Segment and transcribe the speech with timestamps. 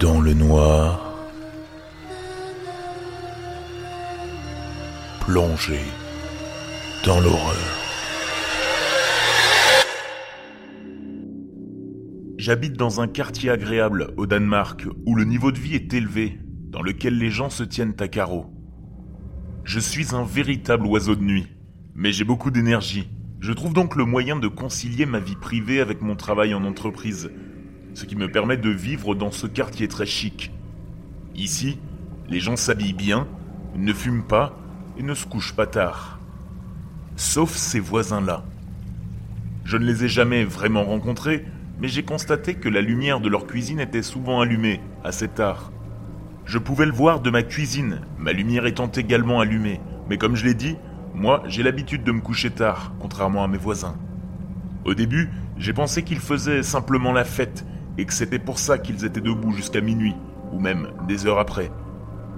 [0.00, 1.16] dans le noir,
[5.20, 5.80] plongé
[7.04, 7.56] dans l'horreur.
[12.36, 16.38] J'habite dans un quartier agréable au Danemark où le niveau de vie est élevé,
[16.70, 18.46] dans lequel les gens se tiennent à carreau.
[19.64, 21.48] Je suis un véritable oiseau de nuit,
[21.96, 23.10] mais j'ai beaucoup d'énergie.
[23.40, 27.30] Je trouve donc le moyen de concilier ma vie privée avec mon travail en entreprise,
[27.94, 30.52] ce qui me permet de vivre dans ce quartier très chic.
[31.34, 31.78] Ici,
[32.28, 33.26] les gens s'habillent bien,
[33.76, 34.58] ne fument pas
[34.98, 36.18] et ne se couchent pas tard.
[37.16, 38.44] Sauf ces voisins-là.
[39.64, 41.44] Je ne les ai jamais vraiment rencontrés,
[41.80, 45.72] mais j'ai constaté que la lumière de leur cuisine était souvent allumée, assez tard.
[46.44, 50.44] Je pouvais le voir de ma cuisine, ma lumière étant également allumée, mais comme je
[50.44, 50.76] l'ai dit,
[51.14, 53.96] moi j'ai l'habitude de me coucher tard, contrairement à mes voisins.
[54.84, 57.66] Au début, j'ai pensé qu'ils faisaient simplement la fête,
[57.98, 60.14] et que c'était pour ça qu'ils étaient debout jusqu'à minuit,
[60.52, 61.70] ou même des heures après.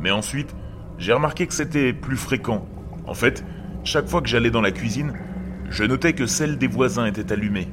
[0.00, 0.54] Mais ensuite,
[0.98, 2.66] j'ai remarqué que c'était plus fréquent.
[3.06, 3.44] En fait,
[3.84, 5.14] chaque fois que j'allais dans la cuisine,
[5.70, 7.68] je notais que celle des voisins était allumée.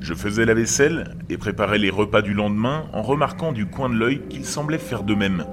[0.00, 3.94] Je faisais la vaisselle et préparais les repas du lendemain en remarquant du coin de
[3.94, 5.46] l'œil qu'ils semblaient faire de même.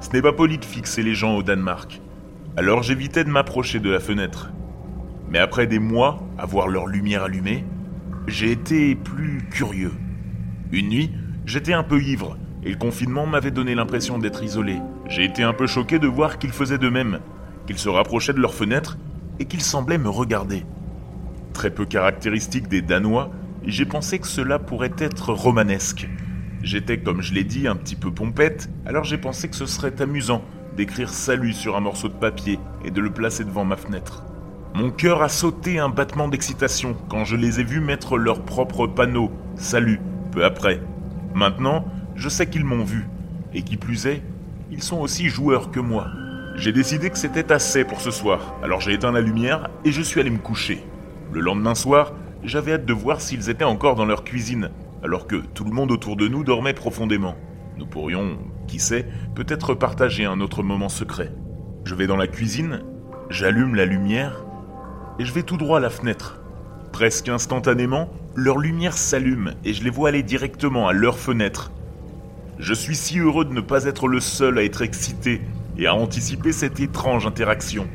[0.00, 2.02] Ce n'est pas poli de fixer les gens au Danemark,
[2.56, 4.50] alors j'évitais de m'approcher de la fenêtre.
[5.30, 7.64] Mais après des mois à voir leur lumière allumée,
[8.26, 9.92] j'ai été plus curieux.
[10.72, 11.10] Une nuit,
[11.44, 14.78] j'étais un peu ivre et le confinement m'avait donné l'impression d'être isolé.
[15.06, 17.20] J'ai été un peu choqué de voir qu'ils faisaient de même,
[17.66, 18.96] qu'ils se rapprochaient de leur fenêtre
[19.38, 20.64] et qu'ils semblaient me regarder.
[21.52, 23.30] Très peu caractéristique des Danois,
[23.66, 26.08] j'ai pensé que cela pourrait être romanesque.
[26.62, 30.00] J'étais, comme je l'ai dit, un petit peu pompette, alors j'ai pensé que ce serait
[30.00, 30.42] amusant
[30.74, 34.24] d'écrire salut sur un morceau de papier et de le placer devant ma fenêtre.
[34.74, 38.86] Mon cœur a sauté un battement d'excitation quand je les ai vus mettre leur propre
[38.86, 40.00] panneau Salut
[40.32, 40.80] peu après.
[41.34, 41.84] Maintenant,
[42.16, 43.08] je sais qu'ils m'ont vu,
[43.54, 44.22] et qui plus est,
[44.70, 46.08] ils sont aussi joueurs que moi.
[46.56, 50.02] J'ai décidé que c'était assez pour ce soir, alors j'ai éteint la lumière et je
[50.02, 50.82] suis allé me coucher.
[51.32, 52.12] Le lendemain soir,
[52.42, 54.70] j'avais hâte de voir s'ils étaient encore dans leur cuisine,
[55.02, 57.36] alors que tout le monde autour de nous dormait profondément.
[57.78, 61.32] Nous pourrions, qui sait, peut-être partager un autre moment secret.
[61.84, 62.82] Je vais dans la cuisine,
[63.30, 64.44] j'allume la lumière
[65.18, 66.41] et je vais tout droit à la fenêtre.
[66.92, 71.72] Presque instantanément, leur lumière s'allume et je les vois aller directement à leur fenêtre.
[72.58, 75.40] Je suis si heureux de ne pas être le seul à être excité
[75.78, 77.88] et à anticiper cette étrange interaction.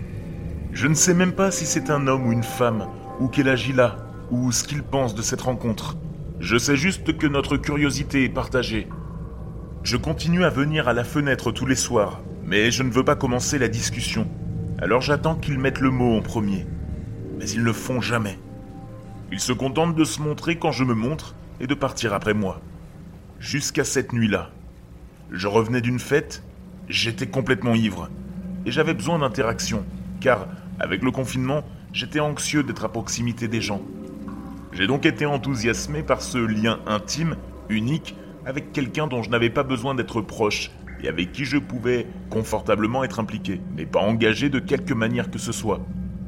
[0.74, 2.88] Je ne sais même pas si c'est un homme ou une femme,
[3.20, 3.98] ou quel âge il a,
[4.32, 5.98] ou ce qu'il pense de cette rencontre.
[6.40, 8.88] Je sais juste que notre curiosité est partagée.
[9.84, 13.16] Je continue à venir à la fenêtre tous les soirs, mais je ne veux pas
[13.16, 14.28] commencer la discussion.
[14.80, 16.66] Alors j'attends qu'ils mettent le mot en premier
[17.38, 18.38] mais ils ne le font jamais.
[19.32, 22.62] Ils se contentent de se montrer quand je me montre et de partir après moi.
[23.40, 24.52] Jusqu'à cette nuit-là.
[25.32, 26.44] Je revenais d'une fête,
[26.88, 28.10] j'étais complètement ivre,
[28.66, 29.86] et j'avais besoin d'interaction,
[30.22, 30.48] car,
[30.80, 33.82] avec le confinement, j'étais anxieux d'être à proximité des gens.
[34.72, 37.36] J'ai donc été enthousiasmé par ce lien intime,
[37.70, 40.72] unique, avec quelqu'un dont je n'avais pas besoin d'être proche,
[41.04, 45.40] et avec qui je pouvais confortablement être impliqué, mais pas engagé de quelque manière que
[45.40, 45.82] ce soit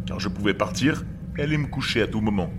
[0.10, 1.06] car je pouvais partir
[1.38, 2.50] aller me coucher à tout moment.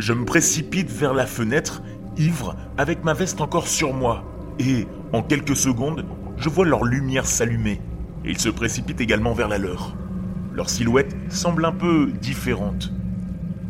[0.00, 1.82] Je me précipite vers la fenêtre,
[2.16, 4.24] ivre, avec ma veste encore sur moi,
[4.58, 6.06] et, en quelques secondes,
[6.38, 7.82] je vois leur lumière s'allumer,
[8.24, 9.94] ils se précipitent également vers la leur.
[10.54, 12.94] Leur silhouette semble un peu différente.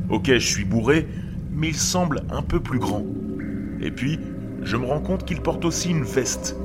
[0.08, 1.08] Ok, je suis bourré,
[1.50, 3.06] mais ils semblent un peu plus grands.
[3.80, 4.20] Et puis,
[4.62, 6.56] je me rends compte qu'ils portent aussi une veste.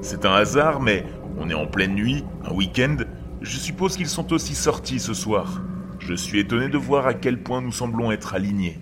[0.00, 1.06] C'est un hasard, mais
[1.38, 2.96] on est en pleine nuit, un week-end,
[3.40, 5.62] je suppose qu'ils sont aussi sortis ce soir.
[6.00, 8.80] Je suis étonné de voir à quel point nous semblons être alignés.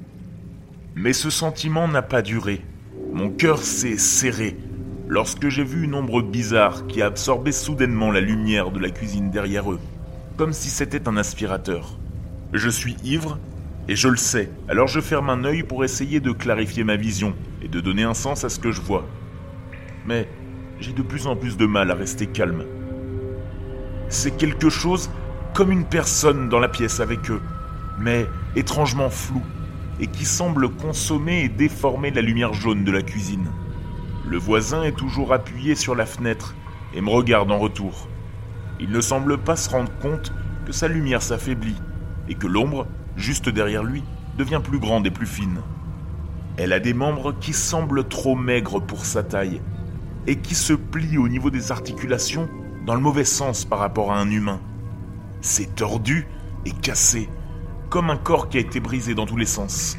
[0.96, 2.64] Mais ce sentiment n'a pas duré.
[3.12, 4.56] Mon cœur s'est serré
[5.08, 9.30] lorsque j'ai vu une ombre bizarre qui a absorbé soudainement la lumière de la cuisine
[9.30, 9.80] derrière eux,
[10.36, 11.98] comme si c'était un aspirateur.
[12.52, 13.38] Je suis ivre
[13.88, 17.34] et je le sais, alors je ferme un œil pour essayer de clarifier ma vision
[17.60, 19.04] et de donner un sens à ce que je vois.
[20.06, 20.28] Mais
[20.80, 22.64] j'ai de plus en plus de mal à rester calme.
[24.08, 25.10] C'est quelque chose
[25.54, 27.42] comme une personne dans la pièce avec eux,
[27.98, 28.26] mais
[28.56, 29.42] étrangement flou,
[30.00, 33.50] et qui semble consommer et déformer la lumière jaune de la cuisine.
[34.26, 36.54] Le voisin est toujours appuyé sur la fenêtre
[36.94, 38.08] et me regarde en retour.
[38.80, 40.32] Il ne semble pas se rendre compte
[40.66, 41.80] que sa lumière s'affaiblit
[42.28, 42.86] et que l'ombre,
[43.16, 44.02] juste derrière lui,
[44.38, 45.60] devient plus grande et plus fine.
[46.56, 49.60] Elle a des membres qui semblent trop maigres pour sa taille
[50.26, 52.48] et qui se plient au niveau des articulations
[52.86, 54.60] dans le mauvais sens par rapport à un humain.
[55.40, 56.26] C'est tordu
[56.64, 57.28] et cassé,
[57.94, 59.96] comme un corps qui a été brisé dans tous les sens.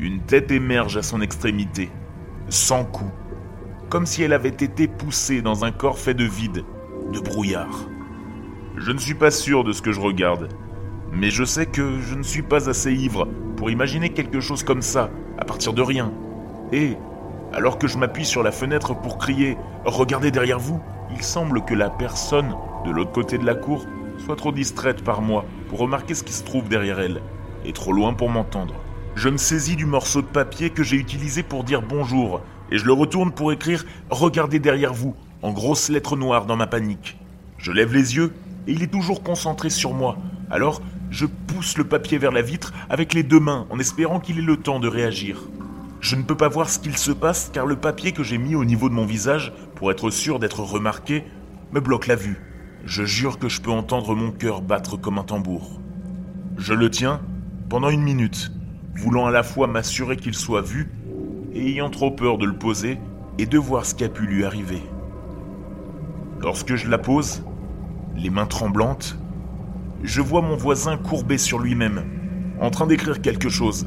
[0.00, 1.92] Une tête émerge à son extrémité,
[2.48, 3.04] sans cou,
[3.88, 6.64] comme si elle avait été poussée dans un corps fait de vide,
[7.12, 7.88] de brouillard.
[8.76, 10.48] Je ne suis pas sûr de ce que je regarde,
[11.12, 14.82] mais je sais que je ne suis pas assez ivre pour imaginer quelque chose comme
[14.82, 15.08] ça,
[15.38, 16.12] à partir de rien.
[16.72, 16.96] Et,
[17.52, 19.52] alors que je m'appuie sur la fenêtre pour crier⁇
[19.84, 20.78] Regardez derrière vous!⁇
[21.12, 23.86] il semble que la personne, de l'autre côté de la cour,
[24.24, 27.20] soit trop distraite par moi pour remarquer ce qui se trouve derrière elle,
[27.64, 28.74] et trop loin pour m'entendre.
[29.14, 32.40] Je me saisis du morceau de papier que j'ai utilisé pour dire bonjour,
[32.70, 36.66] et je le retourne pour écrire Regardez derrière vous, en grosses lettres noires dans ma
[36.66, 37.18] panique.
[37.58, 38.32] Je lève les yeux,
[38.66, 40.16] et il est toujours concentré sur moi.
[40.50, 40.80] Alors,
[41.10, 44.42] je pousse le papier vers la vitre avec les deux mains en espérant qu'il ait
[44.42, 45.42] le temps de réagir.
[46.00, 48.54] Je ne peux pas voir ce qu'il se passe car le papier que j'ai mis
[48.54, 51.24] au niveau de mon visage, pour être sûr d'être remarqué,
[51.72, 52.51] me bloque la vue.
[52.84, 55.80] Je jure que je peux entendre mon cœur battre comme un tambour.
[56.58, 57.20] Je le tiens
[57.68, 58.50] pendant une minute,
[58.96, 60.90] voulant à la fois m'assurer qu'il soit vu
[61.54, 62.98] et ayant trop peur de le poser
[63.38, 64.82] et de voir ce qui a pu lui arriver.
[66.40, 67.44] Lorsque je la pose,
[68.16, 69.16] les mains tremblantes,
[70.02, 72.02] je vois mon voisin courbé sur lui-même,
[72.60, 73.86] en train d'écrire quelque chose,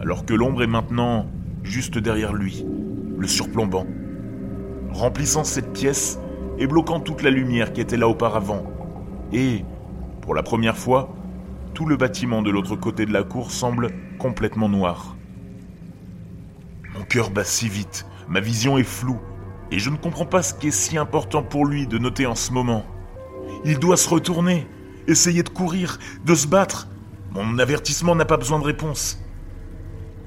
[0.00, 1.26] alors que l'ombre est maintenant
[1.62, 2.66] juste derrière lui,
[3.16, 3.86] le surplombant,
[4.92, 6.18] remplissant cette pièce
[6.58, 8.64] et bloquant toute la lumière qui était là auparavant.
[9.32, 9.64] Et,
[10.20, 11.14] pour la première fois,
[11.74, 15.16] tout le bâtiment de l'autre côté de la cour semble complètement noir.
[16.96, 19.20] Mon cœur bat si vite, ma vision est floue,
[19.70, 22.36] et je ne comprends pas ce qui est si important pour lui de noter en
[22.36, 22.84] ce moment.
[23.64, 24.66] Il doit se retourner,
[25.08, 26.88] essayer de courir, de se battre.
[27.32, 29.20] Mon avertissement n'a pas besoin de réponse.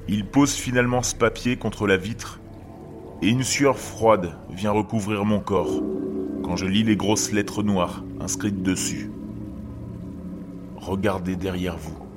[0.08, 2.40] Il pose finalement ce papier contre la vitre,
[3.22, 5.82] et une sueur froide vient recouvrir mon corps
[6.48, 9.10] quand je lis les grosses lettres noires inscrites dessus.
[10.78, 12.07] Regardez derrière vous.